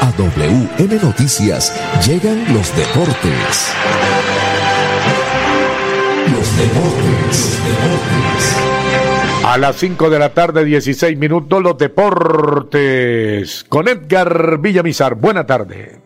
A 0.00 0.12
WM 0.18 0.98
Noticias 1.00 1.80
llegan 2.04 2.52
los 2.52 2.76
deportes. 2.76 3.72
A 9.44 9.58
las 9.58 9.76
5 9.76 10.08
de 10.08 10.18
la 10.18 10.32
tarde, 10.32 10.64
16 10.64 11.18
minutos, 11.18 11.62
los 11.62 11.76
deportes. 11.76 13.64
Con 13.68 13.88
Edgar 13.88 14.58
Villamizar. 14.58 15.14
Buena 15.14 15.44
tarde. 15.44 16.00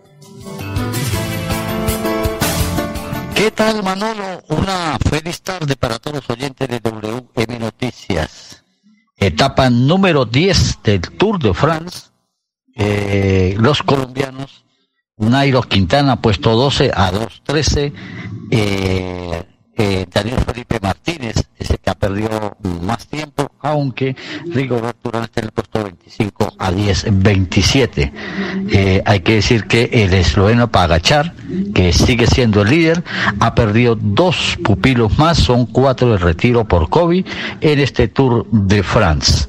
¿Qué 3.37 3.51
tal, 3.51 3.83
Manolo? 3.83 4.43
Una 4.49 4.99
feliz 5.11 5.43
tarde 5.43 5.77
para 5.77 5.99
todos 5.99 6.17
los 6.17 6.31
oyentes 6.31 6.67
de 6.69 6.81
WM 6.81 7.59
Noticias. 7.59 8.65
Etapa 9.17 9.71
número 9.71 10.25
10 10.25 10.79
del 10.83 11.01
Tour 11.03 11.39
de 11.39 11.55
France. 11.55 12.09
Eh, 12.75 13.55
los 13.59 13.83
colombianos, 13.83 14.65
Nairo 15.19 15.63
Quintana, 15.63 16.21
puesto 16.21 16.57
12 16.57 16.91
a 16.95 17.13
2.13. 17.13 17.93
Eh, 18.51 19.45
eh, 19.79 20.07
Daniel 20.11 20.39
Felipe 20.47 20.79
Martínez 20.81 21.37
es 21.59 21.71
el 21.71 21.79
que 21.79 21.91
ha 21.91 21.95
perdido 21.95 22.57
más 22.81 23.07
tiempo, 23.09 23.51
aunque 23.61 24.17
Rigoberto 24.47 25.11
Urán 25.11 25.25
está 25.25 25.41
en 25.41 25.47
el 25.47 25.53
puesto 25.53 25.85
25 25.85 26.55
a 26.59 26.73
10, 26.73 27.07
27. 27.11 28.13
Eh, 28.71 29.03
hay 29.05 29.21
que 29.21 29.35
decir 29.35 29.65
que 29.65 29.91
el 29.93 30.15
esloveno 30.15 30.71
Pagachar, 30.71 31.35
que 31.75 31.93
sigue 31.93 32.27
siendo 32.27 32.63
el 32.63 32.71
líder, 32.71 33.05
ha 33.39 33.55
perdido 33.55 33.97
dos 33.97 34.57
pupilos 34.65 35.19
más, 35.19 35.37
son 35.37 35.67
cuatro 35.67 36.13
de 36.13 36.19
retiro 36.19 36.65
por 36.65 36.89
COVID 36.89 37.27
en 37.61 37.79
este 37.79 38.09
Tour 38.09 38.47
de 38.51 38.83
France. 38.83 39.47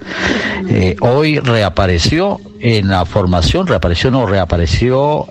Eh, 0.67 0.97
hoy 0.99 1.39
reapareció 1.39 2.41
en 2.59 2.89
la 2.89 3.05
formación, 3.05 3.67
reapareció 3.67 4.09
no, 4.09 4.25
reapareció 4.25 5.27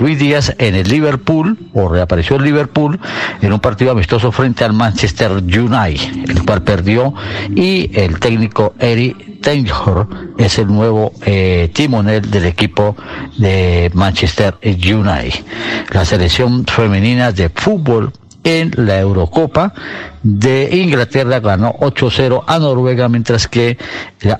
Luis 0.00 0.18
Díaz 0.18 0.54
en 0.58 0.74
el 0.74 0.88
Liverpool, 0.88 1.58
o 1.74 1.88
reapareció 1.88 2.36
el 2.36 2.44
Liverpool 2.44 2.98
en 3.42 3.52
un 3.52 3.60
partido 3.60 3.92
amistoso 3.92 4.15
frente 4.18 4.64
al 4.64 4.72
Manchester 4.72 5.32
United, 5.32 6.30
el 6.30 6.44
cual 6.44 6.62
perdió, 6.62 7.14
y 7.54 7.90
el 7.94 8.18
técnico 8.18 8.74
Eric 8.78 9.40
Taylor 9.40 10.08
es 10.38 10.58
el 10.58 10.66
nuevo 10.68 11.12
eh, 11.24 11.70
timonel 11.72 12.30
del 12.30 12.46
equipo 12.46 12.96
de 13.36 13.90
Manchester 13.94 14.56
United. 14.62 15.44
La 15.92 16.04
selección 16.04 16.64
femenina 16.64 17.32
de 17.32 17.48
fútbol 17.48 18.12
en 18.46 18.70
la 18.76 19.00
Eurocopa 19.00 19.74
de 20.22 20.68
Inglaterra 20.76 21.40
ganó 21.40 21.74
8-0 21.80 22.44
a 22.46 22.58
Noruega, 22.60 23.08
mientras 23.08 23.48
que 23.48 23.76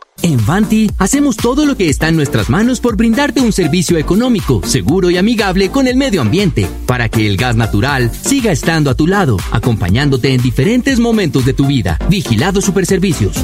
En 0.31 0.45
Vanti 0.45 0.89
hacemos 0.97 1.35
todo 1.35 1.65
lo 1.65 1.75
que 1.75 1.89
está 1.89 2.07
en 2.07 2.15
nuestras 2.15 2.49
manos 2.49 2.79
por 2.79 2.95
brindarte 2.95 3.41
un 3.41 3.51
servicio 3.51 3.97
económico, 3.97 4.61
seguro 4.63 5.09
y 5.09 5.17
amigable 5.17 5.69
con 5.69 5.87
el 5.87 5.97
medio 5.97 6.21
ambiente, 6.21 6.67
para 6.85 7.09
que 7.09 7.27
el 7.27 7.35
gas 7.35 7.57
natural 7.57 8.09
siga 8.13 8.53
estando 8.53 8.89
a 8.89 8.95
tu 8.95 9.07
lado, 9.07 9.35
acompañándote 9.51 10.33
en 10.33 10.41
diferentes 10.41 10.99
momentos 10.99 11.43
de 11.43 11.53
tu 11.53 11.65
vida. 11.65 11.99
Vigilado 12.09 12.61
Superservicios. 12.61 13.43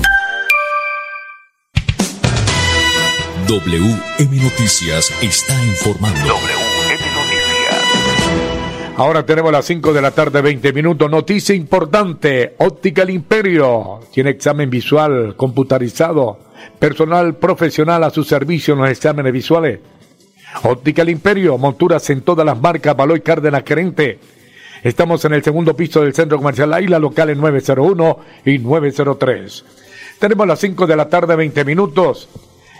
WM 3.49 4.41
Noticias 4.41 5.11
está 5.21 5.65
informando. 5.65 6.19
WM 6.19 7.05
Noticias. 7.15 7.37
Ahora 8.95 9.25
tenemos 9.25 9.51
las 9.51 9.65
5 9.65 9.91
de 9.91 10.01
la 10.01 10.11
tarde, 10.11 10.41
20 10.41 10.71
minutos. 10.71 11.11
Noticia 11.11 11.53
importante. 11.53 12.55
Óptica 12.59 13.01
El 13.01 13.09
Imperio. 13.09 13.99
Tiene 14.13 14.29
examen 14.29 14.69
visual 14.69 15.35
computarizado. 15.35 16.46
Personal 16.79 17.35
profesional 17.35 18.03
a 18.03 18.09
su 18.09 18.23
servicio 18.23 18.73
en 18.73 18.81
los 18.81 18.89
exámenes 18.89 19.33
visuales. 19.33 19.79
Óptica 20.63 21.01
El 21.01 21.09
Imperio. 21.09 21.57
Monturas 21.57 22.09
en 22.09 22.21
todas 22.21 22.45
las 22.45 22.59
marcas. 22.59 22.95
Baloy 22.95 23.21
Cárdenas 23.21 23.63
Querente. 23.63 24.19
Estamos 24.83 25.25
en 25.25 25.33
el 25.33 25.43
segundo 25.43 25.75
piso 25.75 26.01
del 26.01 26.13
centro 26.13 26.37
comercial 26.37 26.73
Aila, 26.73 26.99
local 26.99 27.29
en 27.29 27.39
901 27.39 28.19
y 28.45 28.59
903. 28.59 29.65
Tenemos 30.19 30.47
las 30.47 30.59
5 30.59 30.87
de 30.87 30.95
la 30.95 31.09
tarde, 31.09 31.35
20 31.35 31.65
minutos. 31.65 32.29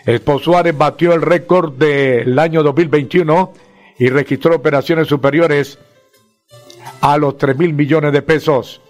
Expo 0.05 0.39
Suárez 0.39 0.77
batió 0.77 1.13
el 1.13 1.21
récord 1.21 1.73
del 1.73 2.37
año 2.39 2.63
2021 2.63 3.53
y 3.99 4.09
registró 4.09 4.55
operaciones 4.55 5.07
superiores 5.07 5.79
a 7.01 7.17
los 7.17 7.37
3 7.37 7.57
mil 7.57 7.73
millones 7.73 8.13
de 8.13 8.21
pesos. 8.21 8.81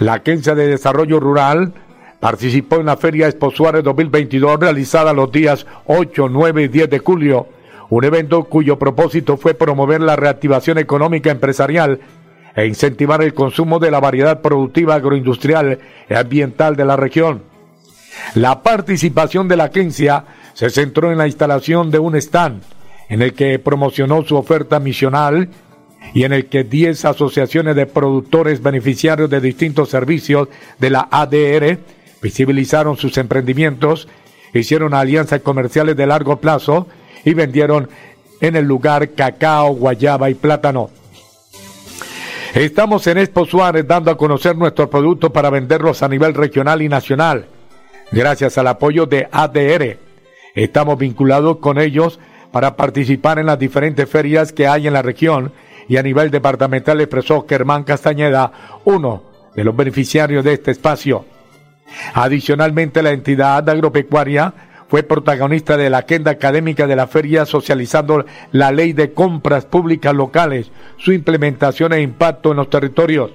La 0.00 0.14
Agencia 0.14 0.54
de 0.54 0.66
Desarrollo 0.66 1.20
Rural 1.20 1.72
participó 2.22 2.76
en 2.76 2.86
la 2.86 2.96
Feria 2.96 3.26
Expo 3.26 3.50
Suárez 3.50 3.82
2022 3.82 4.60
realizada 4.60 5.12
los 5.12 5.32
días 5.32 5.66
8, 5.86 6.28
9 6.28 6.62
y 6.62 6.68
10 6.68 6.88
de 6.90 6.98
julio 7.00 7.48
un 7.90 8.04
evento 8.04 8.44
cuyo 8.44 8.78
propósito 8.78 9.36
fue 9.36 9.54
promover 9.54 10.00
la 10.00 10.14
reactivación 10.14 10.78
económica 10.78 11.32
empresarial 11.32 11.98
e 12.54 12.66
incentivar 12.66 13.24
el 13.24 13.34
consumo 13.34 13.80
de 13.80 13.90
la 13.90 13.98
variedad 13.98 14.40
productiva 14.40 14.94
agroindustrial 14.94 15.80
y 16.08 16.14
ambiental 16.14 16.76
de 16.76 16.84
la 16.84 16.94
región. 16.94 17.42
La 18.36 18.62
participación 18.62 19.48
de 19.48 19.56
la 19.56 19.64
agencia 19.64 20.24
se 20.54 20.70
centró 20.70 21.10
en 21.10 21.18
la 21.18 21.26
instalación 21.26 21.90
de 21.90 21.98
un 21.98 22.14
stand 22.14 22.62
en 23.08 23.20
el 23.20 23.34
que 23.34 23.58
promocionó 23.58 24.22
su 24.22 24.36
oferta 24.36 24.78
misional 24.78 25.48
y 26.14 26.22
en 26.22 26.32
el 26.32 26.46
que 26.46 26.62
10 26.62 27.04
asociaciones 27.04 27.74
de 27.74 27.86
productores 27.86 28.62
beneficiarios 28.62 29.28
de 29.28 29.40
distintos 29.40 29.88
servicios 29.88 30.46
de 30.78 30.90
la 30.90 31.08
ADR 31.10 31.80
visibilizaron 32.22 32.96
sus 32.96 33.18
emprendimientos, 33.18 34.08
hicieron 34.54 34.94
alianzas 34.94 35.40
comerciales 35.40 35.96
de 35.96 36.06
largo 36.06 36.36
plazo 36.36 36.86
y 37.24 37.34
vendieron 37.34 37.88
en 38.40 38.56
el 38.56 38.64
lugar 38.64 39.10
cacao, 39.10 39.74
guayaba 39.74 40.30
y 40.30 40.34
plátano. 40.34 40.90
Estamos 42.54 43.06
en 43.06 43.18
Expo 43.18 43.46
Suárez 43.46 43.86
dando 43.86 44.10
a 44.10 44.16
conocer 44.16 44.56
nuestros 44.56 44.88
productos 44.88 45.32
para 45.32 45.50
venderlos 45.50 46.02
a 46.02 46.08
nivel 46.08 46.34
regional 46.34 46.82
y 46.82 46.88
nacional. 46.88 47.46
Gracias 48.10 48.58
al 48.58 48.66
apoyo 48.66 49.06
de 49.06 49.26
ADR. 49.32 49.98
Estamos 50.54 50.98
vinculados 50.98 51.58
con 51.58 51.78
ellos 51.78 52.20
para 52.52 52.76
participar 52.76 53.38
en 53.38 53.46
las 53.46 53.58
diferentes 53.58 54.08
ferias 54.08 54.52
que 54.52 54.66
hay 54.66 54.86
en 54.86 54.92
la 54.92 55.00
región 55.00 55.52
y 55.88 55.96
a 55.96 56.02
nivel 56.02 56.30
departamental 56.30 57.00
expresó 57.00 57.46
Germán 57.48 57.84
Castañeda, 57.84 58.52
uno 58.84 59.22
de 59.56 59.64
los 59.64 59.74
beneficiarios 59.74 60.44
de 60.44 60.52
este 60.52 60.72
espacio. 60.72 61.24
Adicionalmente, 62.14 63.02
la 63.02 63.10
entidad 63.10 63.68
agropecuaria 63.68 64.54
fue 64.88 65.02
protagonista 65.02 65.76
de 65.78 65.88
la 65.88 65.98
agenda 65.98 66.32
académica 66.32 66.86
de 66.86 66.96
la 66.96 67.06
feria 67.06 67.46
socializando 67.46 68.26
la 68.50 68.70
ley 68.72 68.92
de 68.92 69.12
compras 69.12 69.64
públicas 69.64 70.14
locales, 70.14 70.70
su 70.98 71.12
implementación 71.12 71.94
e 71.94 72.02
impacto 72.02 72.50
en 72.50 72.58
los 72.58 72.68
territorios. 72.68 73.30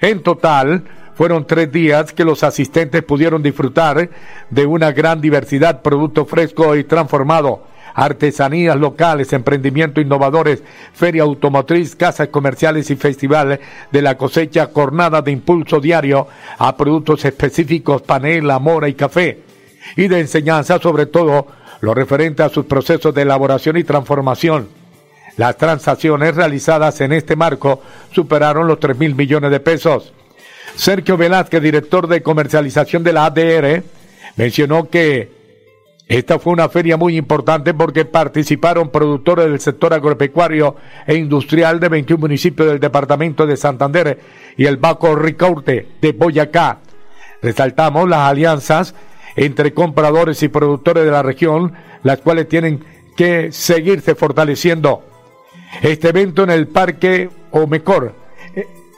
En 0.00 0.22
total, 0.22 0.82
fueron 1.14 1.46
tres 1.46 1.70
días 1.70 2.12
que 2.12 2.24
los 2.24 2.42
asistentes 2.42 3.02
pudieron 3.02 3.42
disfrutar 3.42 4.10
de 4.48 4.66
una 4.66 4.90
gran 4.90 5.20
diversidad, 5.20 5.82
producto 5.82 6.24
fresco 6.24 6.74
y 6.74 6.82
transformado, 6.82 7.62
artesanías 7.94 8.76
locales, 8.76 9.32
emprendimientos 9.32 10.04
innovadores, 10.04 10.62
feria 10.92 11.22
automotriz, 11.22 11.96
casas 11.96 12.28
comerciales 12.28 12.90
y 12.90 12.96
festival 12.96 13.60
de 13.90 14.02
la 14.02 14.16
cosecha, 14.16 14.70
jornada 14.72 15.22
de 15.22 15.32
impulso 15.32 15.80
diario 15.80 16.28
a 16.58 16.76
productos 16.76 17.24
específicos, 17.24 18.02
panela, 18.02 18.58
mora 18.58 18.88
y 18.88 18.94
café 18.94 19.40
y 19.96 20.08
de 20.08 20.20
enseñanza, 20.20 20.78
sobre 20.78 21.06
todo 21.06 21.46
lo 21.80 21.94
referente 21.94 22.42
a 22.42 22.48
sus 22.48 22.66
procesos 22.66 23.14
de 23.14 23.22
elaboración 23.22 23.76
y 23.76 23.84
transformación. 23.84 24.68
Las 25.36 25.56
transacciones 25.56 26.34
realizadas 26.34 27.00
en 27.00 27.12
este 27.12 27.36
marco 27.36 27.82
superaron 28.12 28.66
los 28.66 28.78
3 28.78 28.98
mil 28.98 29.14
millones 29.14 29.50
de 29.50 29.60
pesos. 29.60 30.12
Sergio 30.74 31.16
Velázquez, 31.16 31.62
director 31.62 32.06
de 32.06 32.22
comercialización 32.22 33.02
de 33.02 33.12
la 33.12 33.26
ADR, 33.26 33.82
mencionó 34.36 34.88
que 34.88 35.39
esta 36.10 36.40
fue 36.40 36.52
una 36.52 36.68
feria 36.68 36.96
muy 36.96 37.16
importante 37.16 37.72
porque 37.72 38.04
participaron 38.04 38.88
productores 38.88 39.44
del 39.46 39.60
sector 39.60 39.94
agropecuario 39.94 40.74
e 41.06 41.14
industrial 41.14 41.78
de 41.78 41.88
21 41.88 42.20
municipios 42.20 42.66
del 42.66 42.80
departamento 42.80 43.46
de 43.46 43.56
Santander 43.56 44.18
y 44.56 44.66
el 44.66 44.76
Baco 44.76 45.14
Ricaurte 45.14 45.86
de 46.02 46.10
Boyacá. 46.10 46.78
Resaltamos 47.40 48.08
las 48.08 48.28
alianzas 48.28 48.92
entre 49.36 49.72
compradores 49.72 50.42
y 50.42 50.48
productores 50.48 51.04
de 51.04 51.12
la 51.12 51.22
región, 51.22 51.74
las 52.02 52.18
cuales 52.18 52.48
tienen 52.48 52.84
que 53.16 53.52
seguirse 53.52 54.16
fortaleciendo. 54.16 55.04
Este 55.80 56.08
evento 56.08 56.42
en 56.42 56.50
el 56.50 56.66
Parque 56.66 57.30
Omecor, 57.52 58.16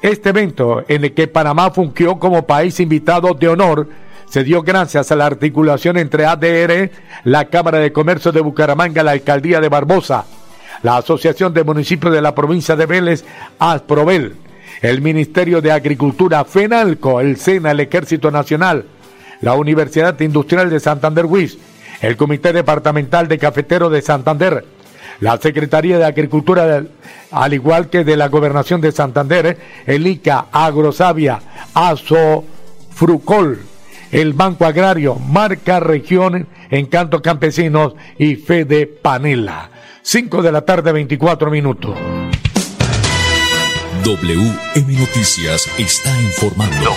este 0.01 0.31
evento 0.31 0.83
en 0.89 1.05
el 1.05 1.13
que 1.13 1.29
Panamá 1.29 1.73
fungió 1.73 2.19
como 2.19 2.47
país 2.47 2.81
invitado 2.81 3.35
de 3.35 3.49
honor, 3.49 3.87
se 4.33 4.45
dio 4.45 4.63
gracias 4.63 5.13
a 5.13 5.17
la 5.17 5.27
articulación 5.27 5.99
entre 5.99 6.25
ADR, 6.25 6.91
la 7.25 7.51
Cámara 7.51 7.81
de 7.81 7.93
Comercio 7.93 8.33
de 8.33 8.41
Bucaramanga, 8.41 9.03
la 9.03 9.11
Alcaldía 9.11 9.61
de 9.61 9.69
Barbosa, 9.69 10.25
la 10.83 10.97
Asociación 10.97 11.53
de 11.53 11.65
Municipios 11.65 12.15
de 12.15 12.23
la 12.23 12.35
provincia 12.35 12.75
de 12.75 12.87
Vélez, 12.87 13.27
ASPROVEL, 13.59 14.35
el 14.81 15.03
Ministerio 15.03 15.61
de 15.61 15.71
Agricultura, 15.71 16.47
FENALCO, 16.47 17.21
el 17.21 17.37
SENA, 17.37 17.73
el 17.73 17.81
Ejército 17.81 18.31
Nacional, 18.31 18.87
la 19.43 19.53
Universidad 19.53 20.19
Industrial 20.19 20.71
de 20.71 20.81
Santander 20.81 21.27
WIS, 21.27 21.59
el 22.01 22.17
Comité 22.17 22.55
Departamental 22.55 23.29
de 23.29 23.37
Cafetero 23.37 23.91
de 23.91 24.01
Santander, 24.01 24.65
la 25.21 25.37
Secretaría 25.37 25.99
de 25.99 26.07
Agricultura, 26.07 26.83
al 27.33 27.53
igual 27.53 27.91
que 27.91 28.03
de 28.03 28.17
la 28.17 28.29
Gobernación 28.29 28.81
de 28.81 28.93
Santander, 28.93 29.59
el 29.85 30.07
ICA, 30.07 30.47
Agrosavia, 30.51 31.39
ASO, 31.75 32.47
Frucol, 32.95 33.59
el 34.13 34.35
Banco 34.35 34.67
Agrario, 34.67 35.17
Marca 35.17 35.81
Región, 35.81 36.47
Encanto 36.71 37.23
Campesinos 37.23 37.95
y 38.19 38.37
Fede 38.37 38.87
Panela. 38.87 39.71
5 40.03 40.43
de 40.43 40.53
la 40.53 40.63
tarde, 40.63 40.93
24 40.93 41.51
minutos. 41.51 41.97
WM 44.05 44.99
Noticias 44.99 45.69
está 45.79 46.21
informando. 46.21 46.91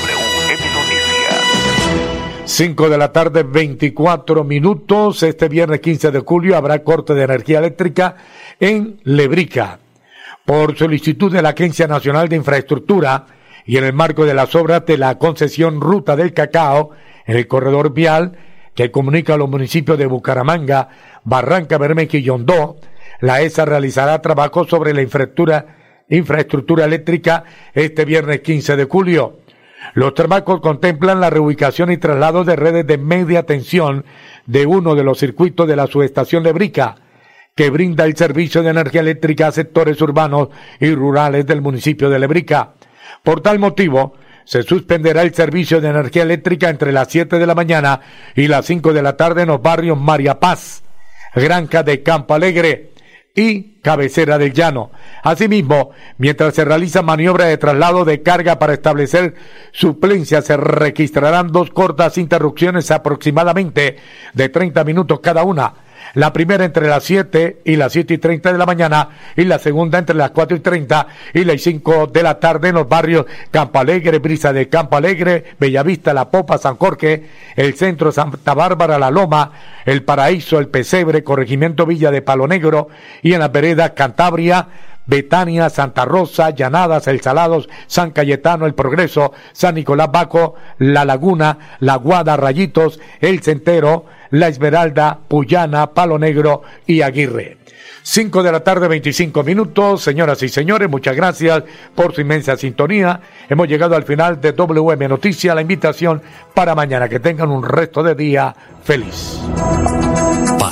5 2.44 2.90
de 2.90 2.98
la 2.98 3.12
tarde, 3.12 3.44
24 3.44 4.44
minutos. 4.44 5.24
Este 5.24 5.48
viernes 5.48 5.80
15 5.80 6.12
de 6.12 6.20
julio 6.20 6.58
habrá 6.58 6.84
corte 6.84 7.14
de 7.14 7.24
energía 7.24 7.60
eléctrica 7.60 8.18
en 8.60 9.00
Lebrica. 9.04 9.80
Por 10.44 10.78
solicitud 10.78 11.32
de 11.32 11.42
la 11.42 11.50
Agencia 11.50 11.88
Nacional 11.88 12.28
de 12.28 12.36
Infraestructura 12.36 13.26
y 13.66 13.78
en 13.78 13.84
el 13.84 13.94
marco 13.94 14.26
de 14.26 14.34
las 14.34 14.56
obras 14.56 14.86
de 14.86 14.98
la 14.98 15.18
concesión 15.18 15.82
Ruta 15.82 16.16
del 16.16 16.34
Cacao 16.34 16.92
en 17.26 17.38
el 17.38 17.48
corredor 17.48 17.94
vial 17.94 18.38
que 18.76 18.92
comunica 18.92 19.34
a 19.34 19.38
los 19.38 19.50
municipios 19.50 19.98
de 19.98 20.06
Bucaramanga, 20.06 20.90
Barranca 21.24 21.78
Bermeja 21.78 22.18
y 22.18 22.24
Yondó, 22.24 22.78
la 23.22 23.42
ESA 23.42 23.66
realizará 23.66 24.22
trabajo 24.22 24.66
sobre 24.66 24.94
la 24.94 25.02
infraestructura, 25.02 26.86
eléctrica 26.86 27.46
este 27.74 28.06
viernes 28.06 28.42
15 28.42 28.76
de 28.76 28.84
julio. 28.84 29.40
Los 29.94 30.14
trabajos 30.14 30.60
contemplan 30.60 31.22
la 31.22 31.30
reubicación 31.30 31.92
y 31.92 31.98
traslado 31.98 32.44
de 32.44 32.56
redes 32.56 32.86
de 32.86 32.98
media 32.98 33.44
tensión 33.44 34.04
de 34.46 34.66
uno 34.66 34.96
de 34.96 35.04
los 35.04 35.20
circuitos 35.20 35.68
de 35.68 35.76
la 35.76 35.88
subestación 35.88 36.44
Lebrica, 36.44 36.98
que 37.56 37.70
brinda 37.70 38.04
el 38.04 38.18
servicio 38.18 38.62
de 38.62 38.72
energía 38.72 39.02
eléctrica 39.02 39.48
a 39.48 39.52
sectores 39.54 40.02
urbanos 40.02 40.50
y 40.80 40.94
rurales 40.94 41.46
del 41.46 41.62
municipio 41.62 42.10
de 42.10 42.20
Lebrica. 42.20 42.75
Por 43.26 43.42
tal 43.42 43.58
motivo, 43.58 44.14
se 44.46 44.62
suspenderá 44.62 45.24
el 45.24 45.34
servicio 45.34 45.82
de 45.82 45.90
energía 45.90 46.22
eléctrica 46.22 46.70
entre 46.70 46.92
las 46.92 47.08
7 47.10 47.40
de 47.40 47.48
la 47.48 47.56
mañana 47.56 48.00
y 48.36 48.48
las 48.48 48.68
5 48.68 48.94
de 48.94 49.02
la 49.02 49.18
tarde 49.18 49.42
en 49.42 49.48
los 49.48 49.64
barrios 49.64 50.00
María 50.00 50.40
Paz, 50.40 50.84
Granja 51.34 51.82
de 51.82 52.04
Campo 52.04 52.36
Alegre 52.36 52.92
y 53.34 53.80
Cabecera 53.82 54.38
del 54.38 54.54
Llano. 54.54 54.92
Asimismo, 55.24 55.90
mientras 56.20 56.54
se 56.54 56.66
realiza 56.66 57.02
maniobra 57.02 57.46
de 57.46 57.58
traslado 57.58 58.06
de 58.06 58.22
carga 58.22 58.60
para 58.60 58.74
establecer 58.76 59.34
suplencia, 59.72 60.44
se 60.44 60.56
registrarán 60.56 61.52
dos 61.52 61.72
cortas 61.72 62.20
interrupciones 62.20 62.92
aproximadamente 62.92 63.98
de 64.34 64.50
30 64.50 64.84
minutos 64.84 65.20
cada 65.20 65.44
una 65.44 65.74
la 66.16 66.34
primera 66.34 66.66
entre 66.66 66.88
las 66.88 67.04
7 67.04 67.62
y 67.64 67.76
las 67.76 67.94
7 67.94 68.16
y 68.16 68.18
30 68.18 68.52
de 68.52 68.58
la 68.58 68.66
mañana 68.66 69.10
y 69.36 69.44
la 69.44 69.60
segunda 69.60 70.00
entre 70.00 70.16
las 70.16 70.32
4 70.32 70.58
y 70.58 70.60
30 70.62 71.08
y 71.34 71.44
las 71.44 71.62
5 71.62 72.08
de 72.08 72.24
la 72.24 72.40
tarde 72.40 72.70
en 72.70 72.76
los 72.76 72.90
barrios 72.90 73.26
Campo 73.52 73.80
Alegre, 73.80 74.20
Brisa 74.20 74.52
de 74.52 74.70
Campo 74.70 74.98
Alegre, 74.98 75.44
Bellavista, 75.60 76.14
La 76.14 76.32
Popa, 76.32 76.58
San 76.58 76.78
Jorge, 76.78 77.26
el 77.56 77.76
centro 77.76 78.12
Santa 78.12 78.54
Bárbara, 78.54 78.98
La 78.98 79.12
Loma, 79.12 79.52
el 79.86 80.04
Paraíso, 80.04 80.58
el 80.58 80.68
Pesebre, 80.68 81.24
Corregimiento 81.24 81.86
Villa 81.86 82.12
de 82.12 82.22
Palo 82.22 82.48
Negro 82.48 82.88
y 83.22 83.34
en 83.34 83.40
la 83.40 83.50
vereda 83.50 83.94
Cantabria, 83.94 84.68
Betania, 85.06 85.70
Santa 85.70 86.06
Rosa, 86.06 86.50
Llanadas, 86.50 87.08
El 87.08 87.22
Salados, 87.22 87.70
San 87.88 88.12
Cayetano, 88.12 88.66
El 88.66 88.74
Progreso, 88.74 89.34
San 89.54 89.76
Nicolás 89.76 90.12
Baco, 90.12 90.56
La 90.78 91.06
Laguna, 91.06 91.78
La 91.80 91.96
Guada, 91.96 92.38
Rayitos, 92.38 93.00
El 93.20 93.42
Centero, 93.42 94.06
la 94.32 94.48
Esmeralda, 94.48 95.20
Puyana, 95.28 95.92
Palo 95.92 96.18
Negro 96.20 96.64
y 96.86 97.02
Aguirre. 97.02 97.58
Cinco 98.08 98.44
de 98.44 98.52
la 98.52 98.60
tarde, 98.60 98.88
25 98.88 99.44
minutos. 99.44 100.04
Señoras 100.04 100.44
y 100.44 100.50
señores, 100.50 100.88
muchas 100.90 101.16
gracias 101.16 101.64
por 101.96 102.14
su 102.14 102.22
inmensa 102.22 102.56
sintonía. 102.56 103.20
Hemos 103.50 103.68
llegado 103.68 103.96
al 103.96 104.04
final 104.04 104.40
de 104.40 104.52
WM 104.52 105.08
Noticias. 105.08 105.56
La 105.56 105.62
invitación 105.62 106.22
para 106.54 106.76
mañana. 106.76 107.10
Que 107.10 107.20
tengan 107.20 107.50
un 107.50 107.64
resto 107.64 108.04
de 108.04 108.14
día 108.14 108.56
feliz. 108.84 109.40